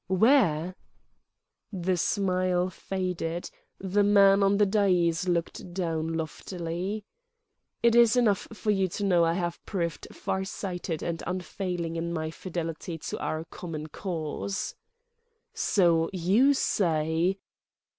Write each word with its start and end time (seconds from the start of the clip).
"Where?" 0.07 0.73
The 1.71 1.95
smile 1.95 2.71
faded; 2.71 3.51
the 3.79 4.01
man 4.01 4.41
on 4.41 4.57
the 4.57 4.65
dais 4.65 5.27
looked 5.27 5.75
down 5.75 6.13
loftily. 6.13 7.05
"It 7.83 7.93
is 7.95 8.15
enough 8.15 8.47
for 8.51 8.71
you 8.71 8.87
to 8.87 9.03
know 9.05 9.23
I 9.23 9.33
have 9.33 9.63
proved 9.63 10.07
far 10.11 10.43
sighted 10.43 11.03
and 11.03 11.21
unfailing 11.27 11.97
in 11.97 12.11
my 12.13 12.31
fidelity 12.31 12.97
to 12.97 13.19
our 13.19 13.43
common 13.51 13.89
cause." 13.89 14.73
"So 15.53 16.09
you 16.11 16.55
say 16.55 17.37